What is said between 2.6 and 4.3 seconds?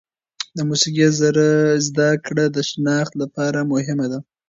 شناخت لپاره مهمه ده.